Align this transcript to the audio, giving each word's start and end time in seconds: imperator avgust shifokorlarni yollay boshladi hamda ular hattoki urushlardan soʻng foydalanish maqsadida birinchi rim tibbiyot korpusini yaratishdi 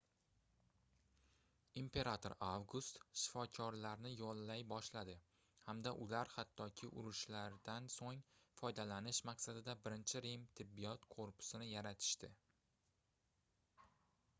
imperator 1.81 2.33
avgust 2.47 2.97
shifokorlarni 3.23 4.13
yollay 4.21 4.63
boshladi 4.71 5.15
hamda 5.67 5.93
ular 6.07 6.31
hattoki 6.39 6.89
urushlardan 7.03 7.91
soʻng 7.99 8.23
foydalanish 8.63 9.23
maqsadida 9.31 9.79
birinchi 9.87 10.23
rim 10.29 10.49
tibbiyot 10.63 11.09
korpusini 11.17 11.69
yaratishdi 11.77 12.33